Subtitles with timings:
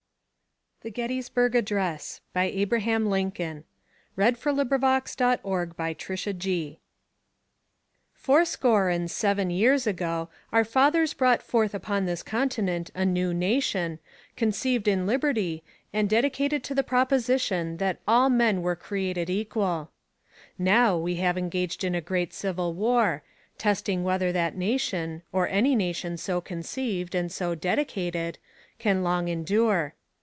[0.83, 0.93] dress,
[1.29, 3.63] given November 19,
[4.15, 6.79] 1863 on the battlefield near Gettysburg, Pennsylvania, USA
[8.15, 13.31] Four score and seven years ago, our fathers brought forth upon this continent a new
[13.31, 13.99] nation:
[14.35, 19.91] conceived in liberty, and dedicated to the proposition that all men are created equal.
[20.57, 23.21] Now we are engaged in a great civil war..
[23.59, 28.39] .testing whether that nation, or any nation so conceived and so dedicated...
[28.79, 29.93] can long endure.